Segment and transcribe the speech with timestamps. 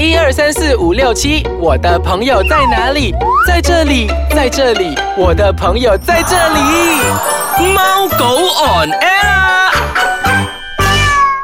[0.00, 3.12] 一二三四五六七，我的朋友在哪里？
[3.46, 7.74] 在这里，在这里，我的朋友在这里。
[7.74, 9.70] 猫狗 on air 啊。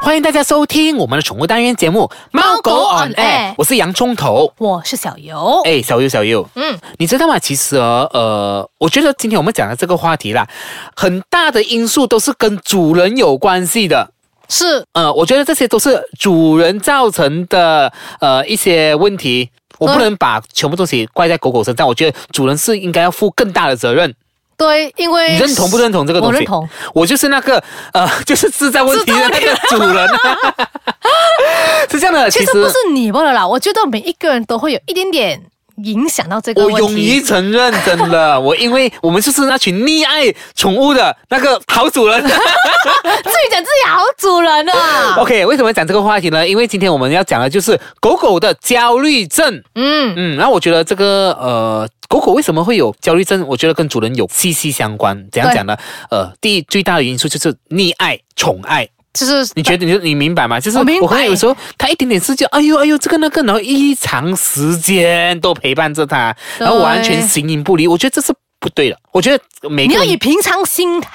[0.01, 4.51] 欢迎大家收听我们的宠物单元节目《猫狗 on air》，我是洋葱头。
[4.57, 5.61] 我是小游。
[5.63, 7.37] 哎，小优，小优，嗯，你知道吗？
[7.37, 10.47] 其实哦呃，我觉得今天我们讲的这个话题啦，
[10.95, 14.13] 很大的因素都是跟主人有关系的。
[14.49, 21.87] 是呃，我觉得这些都是主人造成的呃一些问题，我不能把全部东西怪在狗狗身上。
[21.87, 24.13] 我觉得主人是应该要负更大的责任。
[24.55, 26.35] 对，因为你认同不认同这个东西？
[26.35, 26.69] 我认同。
[26.93, 27.63] 我就是那个
[27.93, 30.37] 呃， 就是制造问题的那个主人啊。
[31.91, 35.41] 是这样的，其实不是你罢了啦，我觉得每一个人都会有一点点
[35.83, 37.21] 影响到这个问我勇于。
[37.21, 42.21] 承认，真的， 我因为我们就是那群溺爱宠物的那个好主人。
[42.23, 45.15] 自己讲自己好主人啊。
[45.17, 46.47] OK，为什么讲这个话题呢？
[46.47, 49.61] 因为今天我们要讲的就是狗狗的焦虑症。
[49.75, 53.45] 嗯，嗯，然后我觉得这个呃，狗狗为什么会有焦虑症？
[53.47, 55.27] 我觉得跟主人有息息相关。
[55.31, 55.75] 怎样讲呢？
[56.09, 58.87] 呃，第一最大的因素就是溺爱、宠爱。
[59.13, 60.59] 就是你觉得你你明白吗？
[60.59, 67.87] 就是我明白我可能有时候他一点点事就哎呦哎呦这个那个，然后一长时间都陪伴着他，然后完全形影不离。
[67.87, 68.97] 我觉得这是不对的。
[69.11, 71.09] 我觉得每你要以平常心态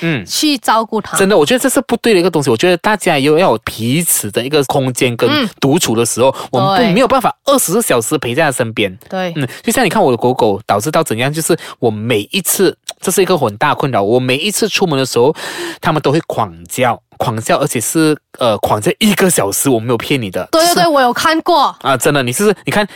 [0.00, 1.16] 嗯去照顾它。
[1.18, 2.50] 真的，我觉得这是不对的一个东西。
[2.50, 8.96] 我觉得大家又要有彼此的一个空间跟嗯独处的时候，我们不没有办法二十四小时陪在他身边。
[9.08, 14.02] 对，嗯，就像你看我的狗狗，导致到怎样，就是我每一次，这是一个很大困扰。
[14.02, 15.34] 我每一次出门的时候，
[15.80, 20.46] 他们都会狂叫，狂叫，而且是呃狂叫一个小时，我没有骗你的。
[20.52, 21.74] 对对对，我有看过。
[21.80, 22.86] 啊，真的，你是你看。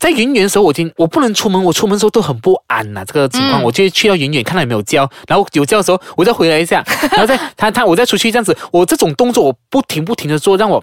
[0.00, 10.82] 在远远的时候，我已经我不能出门，我出门的时候都很不安呐、这个情况，嗯我就去到远远看它有没有叫，然后有叫的时候，我再回来一下，然后再 他他我再出去这样子，我这种动作我不停不停的做，让我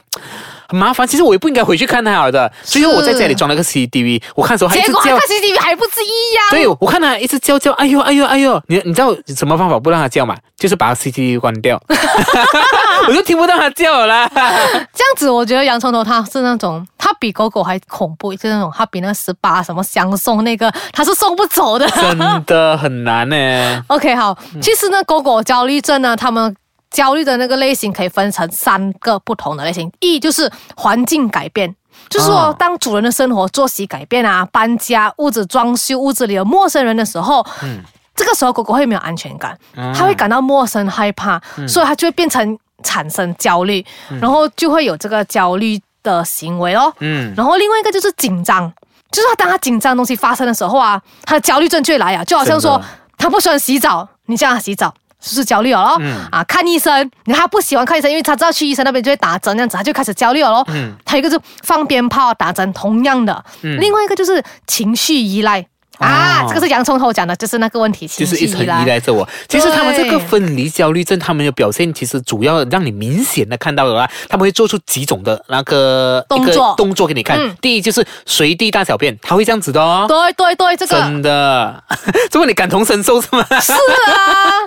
[0.67, 1.07] 很麻烦。
[1.07, 6.45] 其实我也不应该回去看它的，最后我在家里装了个 CCTV，我看的时候还一直叫结果还看 CCTV 还不是一样？
[6.51, 10.35] 对，我看他一直叫叫，哎呦哎呦哎呦，你你知道什么方法不让他叫吗？
[10.57, 11.79] 就是把 CCTV 关掉，
[13.07, 14.27] 我就听不到他叫了啦。
[14.33, 21.87] 这样子，我觉得洋葱头它是那种，它比狗狗还恐怖，就是那种它比那十八什么相送那个，它是送不走的。
[21.89, 23.83] 真的很难呢。
[23.87, 26.55] OK，好，其实呢，狗狗焦虑症呢，它们
[26.91, 29.91] 焦虑的那个类型可以分成三个不同的类型。
[29.99, 31.75] 一就是环境改变。
[32.09, 37.81] 就是说哦，当主人的生活作息改变啊，搬家、屋子装修、屋子里有陌生人的时候，嗯
[38.15, 43.83] 这个时候狗狗会没有安全感，它会感到陌生、害怕，嗯所以它就会变成产生焦虑，
[44.21, 46.93] 然后就会有这个焦虑的行为咯。
[46.99, 48.71] 嗯，然后另外一个就是紧张，
[49.11, 52.87] 就是他当它紧张的东西发生的时候啊，它的焦虑症就会来啊，就好像说真的
[53.17, 54.93] 他不喜欢洗澡，你叫它洗澡。
[55.19, 55.97] 是不是焦虑了咯？
[55.99, 60.65] 嗯啊，看医生，他不喜欢看医生，因为他知道去医生那边就会打针，这样子他就开始焦虑了咯。
[60.69, 63.43] 嗯还有一个就放鞭炮、打针，同样的。
[63.63, 65.65] 嗯另外一个就是情绪依赖。
[65.99, 66.45] 啊，哦。
[66.49, 69.27] 这个是洋葱头讲的，就是那个问题，情绪就是一直很依赖着我。
[69.47, 76.75] 其实他们这个分离焦虑症，他们的表现其实主要让你明显的看到的话，他们会做出几种的那个动作。
[76.77, 77.37] 动作给你看。
[77.39, 77.55] 嗯。
[77.61, 80.05] 第一就是随地大小便，他会这样子的哦。
[80.07, 80.97] 对对对，这个。
[80.97, 81.83] 真的，
[82.29, 83.45] 这么你感同身受是吗？
[83.61, 83.77] 是啊，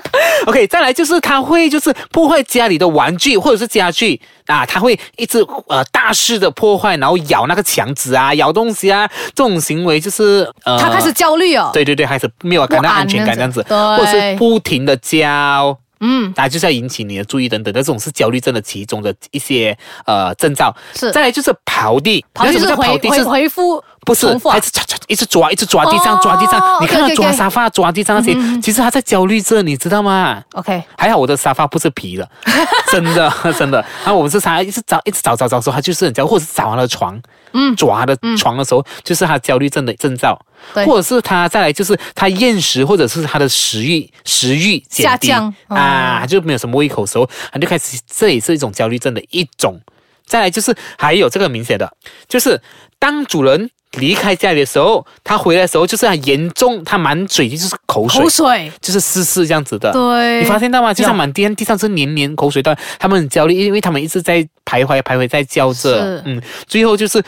[0.46, 5.38] OK，再来就是他会就是破坏家里的玩具或者是家具啊，他会一直
[5.68, 11.70] 呃大肆的破坏，然后咬那个墙纸啊，咬东西啊，这种行为就是呃，他开始焦虑哦。
[11.72, 15.78] 对对对，开始没有感到安全感这样子，或者是不停的叫。
[16.02, 20.74] 嗯，啊，就是要引起你的注意等等那，这种是焦虑症的其中的一些呃征兆。
[20.94, 32.28] 是再来就是刨地，刨地是回刨地是回复不是还是抓抓一直抓一直抓地上、哦抓地上，你看他抓沙发、抓地上那些，其实他在焦虑症，你知道吗？OK，还好我的沙发不是皮的，
[32.90, 33.78] 真的真的。
[34.04, 37.20] 然后我们是他一直找一直找找找的时候，他就是很焦，或者是找他的床，
[37.52, 37.74] 嗯。
[37.76, 40.38] 抓他的床的时候，就是他焦虑症的征兆。
[40.74, 40.84] 对。
[40.86, 45.54] 或者是他再来就是他厌食，或者是他的食欲食欲减低下降。
[45.68, 45.76] 哦。
[45.76, 49.80] 啊，就没有什么胃口的时候，他就开始，这也是一种焦虑症的一种。
[50.26, 51.92] 再来就是还有这个明显的，
[52.28, 52.60] 就是
[53.00, 53.68] 当主人
[53.98, 59.90] 离开家里的时候，他回来的时候就是很严重，他满嘴就是口水，口水，就是湿湿这样子的。
[59.92, 60.94] 对，你发现到吗？
[60.94, 67.22] 就像满地地上是黏黏口水的，他们很焦虑，因为他们一直在徘徊徘徊在叫着，嗯，最后就是。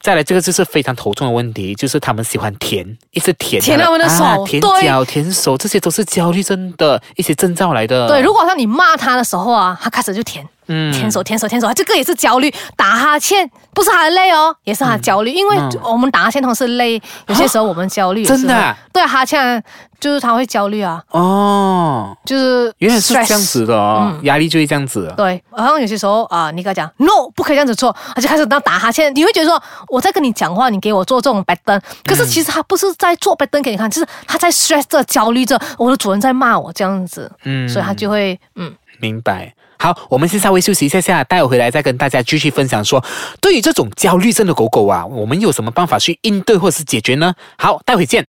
[0.00, 4.82] 再来，这个就是非常头痛的问题，就是他们喜欢舔，一直舔舔他们的手啊舔对。
[4.82, 8.06] 脚、舔手，这些都是焦虑症的一些征兆来的。
[8.08, 10.92] 对，如果说你骂他的时候啊，他开始就舔，嗯。
[10.92, 15.80] 舔手舔手舔手，这个也是焦虑，打哈欠不是他的累哦，也是他焦虑，因为嗯。
[15.82, 18.76] 我们打哈欠通常是累，有些时候我们焦虑真的啊？
[18.92, 19.62] 对哈欠
[20.00, 25.12] 就是他会焦虑啊，哦，就是原来是这样子的哦，压力就会这样子。
[25.16, 29.14] 对，好像有些时候啊、你跟他讲 no，不可以这样子做，他就开始当打哈欠。
[29.14, 38.74] 你会觉得说我在跟你讲话，你给我做这种 a d 可是其实他不是在做 a d 给你看，就是他在 stress 着、焦虑着，我的主人在骂我这样子，嗯所以他就会嗯。
[38.98, 39.54] 明白。
[39.78, 43.04] 好，我们先稍微休息一下下，待会回来再跟大家继续分享说，
[43.42, 47.34] 对于这种焦虑症的狗狗啊，我们有什么办法去应对或是解决呢？
[47.58, 48.24] 好，待会见。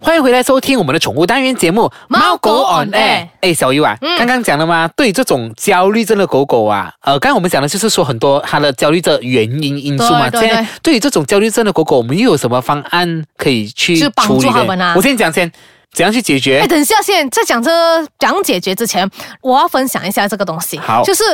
[0.00, 4.88] 欢迎回来收听我们的宠物单元节目《猫狗 on air 哎，小优啊，刚刚讲了吗？
[4.94, 10.30] 对于这种焦虑症的狗狗啊，呃，刚刚我们讲的就是说很多它的焦虑症原因因素嘛。
[10.30, 15.50] 对对现在对于这种焦虑症的狗狗，我们又有什么方案可以去去帮处理呢助它们啊我先讲先，
[15.92, 16.66] 怎样去解决哎，？
[16.68, 17.70] 等一下先，在讲这
[18.20, 19.10] 讲解决之前，
[19.40, 20.78] 我要分享一下这个东西。
[20.78, 21.24] 好就是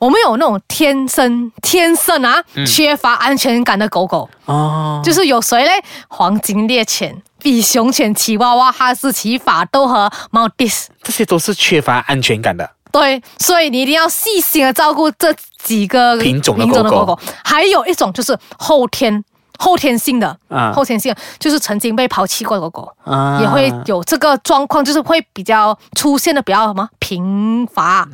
[0.00, 5.70] 我们有那种天生天生啊、缺乏安全感的狗狗，哦，就是有谁嘞？
[6.08, 10.88] 黄金猎犬、比熊犬、奇娃娃、哈士奇、法斗和猫迪斯。
[11.02, 12.70] 这些都是缺乏安全感的。
[12.90, 15.32] 对，所以你一定要细心的照顾这
[15.62, 17.20] 几个品种的品种的狗狗狗狗。
[17.44, 19.22] 还有一种就是后天
[19.60, 22.92] 后天性的，啊后天性就是曾经被抛弃过的狗狗。
[23.04, 28.08] 啊也会有这个状况，就是会比较出现的比较什么贫乏。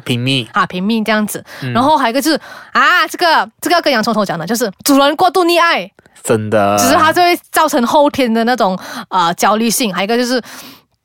[0.53, 1.45] 啊，贫命这样子。
[1.63, 2.41] 嗯然后还有一个就是
[2.73, 5.91] 啊，这个这个要跟洋葱头讲的，就是主人过度溺爱，
[6.23, 8.77] 真的，只是它就会造成后天的那种
[9.09, 9.95] 呃焦虑性。
[9.95, 10.43] 还有一个就是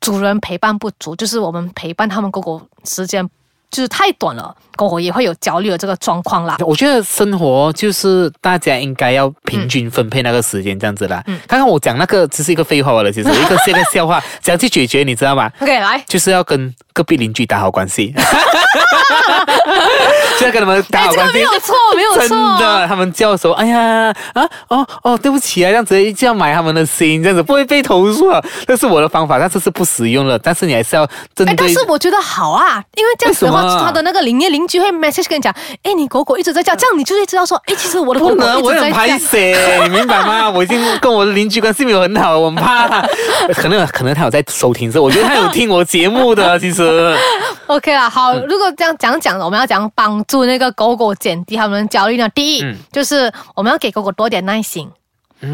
[0.00, 3.28] 主人陪伴不足，就是我们陪伴他们狗狗时间
[3.72, 6.58] 就是太短了，过后也会有焦虑的这个状况啦。
[6.60, 11.22] 我觉得生活就是大家应该要平均分配那个时间，这样子啦。
[11.26, 18.14] 嗯刚刚我讲那个只是一个废话了，其实一个是一个笑话，怎样去解决，你知道吗？OK，来，就是要跟隔壁邻居打好关系，
[20.52, 21.54] 跟他们打哎，好关系这个没。
[21.54, 22.28] 有错，没有错。
[22.28, 28.40] 真的，他们叫的时候，哎呀啊哦哦，对不起啊，这样子一定要买他们的心，这样子不会被投诉啊。
[28.66, 30.38] 这是我的方法，但是是不实用了。
[30.38, 39.58] 但是你还是要针哎，但是我觉得好啊，因为这样子的话他的那个邻业邻居会 message 跟你讲，哎，你狗狗一直在叫，这样你就会知道说，哎，其实我的狗狗不能，我很拍一直在叫。
[39.58, 40.50] 谁，你明白吗？
[40.50, 43.08] 我已经跟我的邻居关系没有很好，我很怕他。
[43.54, 46.58] 可能可能他有在收听，我觉得他有听我节目的。
[46.58, 47.16] 其实，
[47.66, 52.28] OK 啦，好，嗯如果这样讲讲，我们要讲帮助那个狗狗减低它们的焦虑呢。
[52.30, 52.76] 第一，嗯。
[52.90, 54.90] 就是我们要给狗狗多点耐心。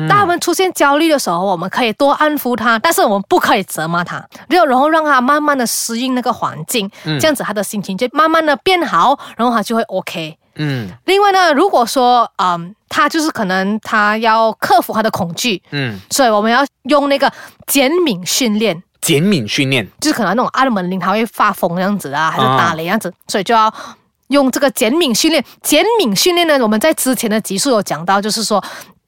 [0.07, 7.19] 当它们出现焦虑的时候，我们可以多安抚它，但是我们不可以责骂它，然后然后让它慢慢的适应那个环境，嗯。
[7.19, 10.37] 这样子它的心情就慢慢的变好，然后它就会 OK。
[10.57, 10.89] 嗯。
[11.07, 17.33] 另外呢，如果说嗯，他就是可能他要克服他的恐惧，嗯，所以我们要用那个
[17.67, 23.73] 减敏训练，减敏训练，就是可能那种按门铃它会发疯这样子啊，还是打雷这样子，所以就要
[24.29, 25.45] 用这个减敏训练。
[25.63, 28.63] 减敏训练呢，我们在之前的集数有讲到，就是说，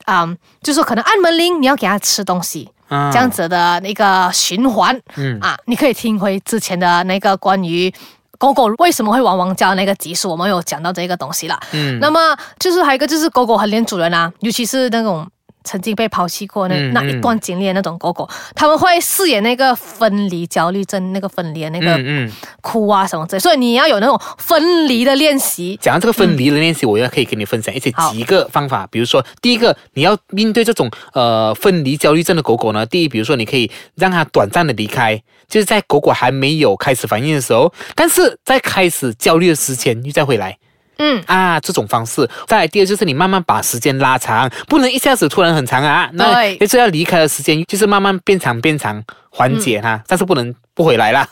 [0.07, 2.69] 嗯，就是说可能按门铃你要给它吃东西。
[2.89, 7.89] 啊这样子的那个循环，嗯啊，你可以听回之前的那个关于
[8.37, 11.57] 狗狗为什么会汪汪叫那个集数，我们有讲到这个东西了。
[11.71, 15.25] 嗯那么就是还有一个就是狗狗很黏主人啊，尤其是那种
[15.65, 22.33] 曾经被抛弃过那、嗯那一段经历的那种狗狗，他们会饰演那个分离焦虑症，那个分离的那个嗯嗯。
[22.61, 25.79] 哭啊什么之类，所以你要有那种分离的练习。
[25.81, 28.87] 讲到这个分离的练习，我也可以跟你分享一些几个方法。
[28.91, 40.57] 比如说，第一个，你要面对这种呃分离焦虑症的狗狗呢，第一，比如说你可以让它短暂的离开，就是在狗狗还没有开始反应的时候，但是在开始焦虑的之前又再回来。
[41.01, 42.29] 嗯，啊，这种方式。
[42.47, 46.11] 再来，第二就是你慢慢把时间拉长，不能一下子突然很长啊。
[46.13, 51.27] 那对就是要离开的时间，就是慢慢变长变长，缓解它，但是不能不回来啦。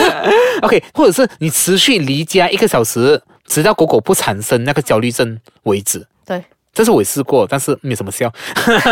[0.62, 6.06] OK，或者是你持续离家一个小时，直到狗狗不产生那个焦虑症为止。
[6.26, 6.42] 对，
[6.72, 8.32] 这是我也试过，但是没什么效。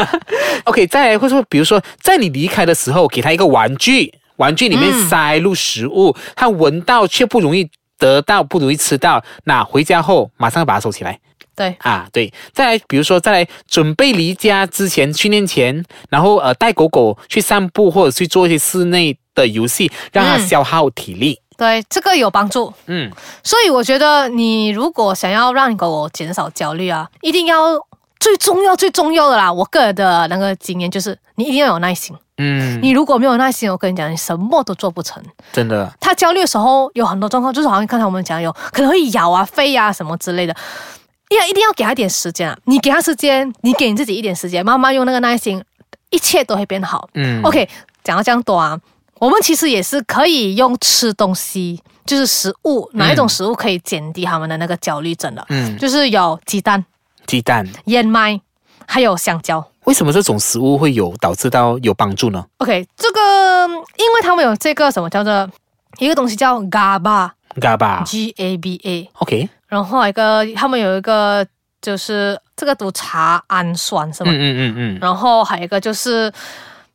[0.65, 7.69] OK，再来，或者说，比如说，在你离开的时候，给它一个玩具，玩具里面嗯塞入食物，它闻到却不容易
[8.03, 11.21] 得到，不容易吃到，那回家后马上把它收起来。
[11.55, 21.39] 对，啊，对，再来，比如说，再来准备离家之前，训练前，然后呃，带狗狗去散步或者去做一些室内的游戏，让它嗯消耗体力。
[21.57, 22.73] 对，这个有帮助。
[22.87, 23.13] 嗯
[23.45, 27.79] 所以我觉得，你如果想要让你狗狗减少焦虑啊，一定要
[28.19, 29.53] 最重要、最重要的啦。
[29.53, 32.17] 我个人的那个经验就是，你一定要有耐心。
[32.43, 35.23] 嗯，你如果没有耐心，我跟你讲，你什么都做不成。
[35.53, 40.55] 真的，他焦虑的时候有很多状况，就是好像刚才我们讲有可能会咬啊、飞啊什么之类的。
[41.31, 42.59] 要一定要给他一点时间啊！
[42.65, 45.65] 你给他时间， 你给你自己一点时间，慢慢用那个耐心，
[46.11, 47.09] 一切都会变好。
[47.15, 47.67] 嗯 OK，
[48.05, 48.79] 讲到这样多啊，
[49.19, 55.43] 我们其实也是可以用吃东西就是食物，哪一种食物可以减低他们的那个焦虑症的？
[55.49, 56.85] 嗯，就是有鸡蛋、
[57.27, 57.67] 鸡蛋。
[57.87, 58.39] 燕麦，
[58.93, 59.67] 还有香蕉。
[59.85, 65.51] 为什么这种食物会有导致到有帮助呢 OK，这个因为他们有这个什么叫做
[65.99, 68.33] 一个东西叫 GABA，G？GABA。
[68.37, 69.49] A B A，OK。
[69.67, 71.45] 然后一个他们有一个
[71.81, 74.31] 就是这个读茶氨酸是吗？
[74.31, 76.31] 嗯嗯嗯嗯然后还有一个就是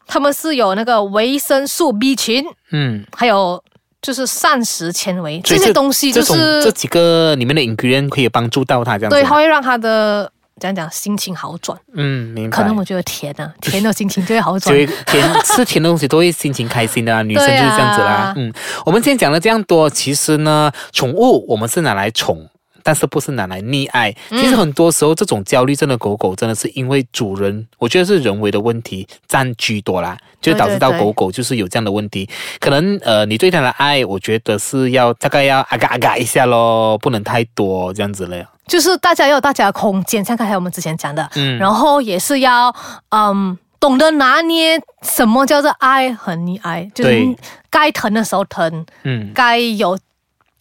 [0.05, 3.03] 他们是有那个维生素 B 群，嗯。
[3.13, 3.61] 还有
[4.01, 9.15] 就是膳食纤维这些东西，就是这几个里面的 ingredient 可以帮助到他这样子。
[9.15, 11.77] 对，它会让他的讲讲心情好转。
[11.93, 12.57] 嗯，明白。
[12.57, 14.75] 可能我觉得甜啊， 甜的心情就会好就转。
[14.75, 18.33] 会甜吃甜的东西都会心情开心的、啊，女生就是这样子啦。
[18.35, 18.51] 嗯，
[18.85, 22.49] 我们今天讲了这样多，其实呢，宠物我们是拿来宠。
[22.87, 24.15] 但是不是拿来溺爱？
[24.29, 32.29] 嗯其实很多时候，这种焦虑症的狗狗真的是因为主人，我觉得是人为的问题占居多啦，就导致到狗狗就是有这样的问题。
[32.61, 38.41] 可能呃，你对它的爱，我觉得是要大概要啊嘎啊嘎一下咯，不能太多这样子了。
[38.67, 42.73] 就是大家要有大家的空间，像刚才我们之前讲的，嗯然后也是要
[43.09, 47.35] 嗯懂得拿捏什么叫做爱和溺爱，就是
[47.69, 49.33] 该疼的时候疼，嗯。
[49.35, 49.99] 该有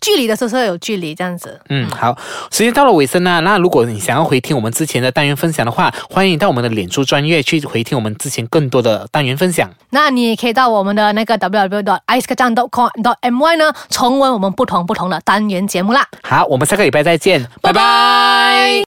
[0.07, 1.61] 距离的时候有距离，这样子。
[1.69, 2.17] 嗯，好，
[2.53, 3.41] 时间到了尾声啦。
[3.41, 9.69] 那如果你想要回听我们之前的单元分享的话，欢迎到我们的脸书专业去回听我们之前更多的单元分享。
[9.91, 16.07] 那你也可以到我们的那个 www dot i c e k a j a n dot com dot my 呢，重温我们不同不同的单元节目啦。
[16.23, 18.85] 好，我们下个礼拜再见，拜拜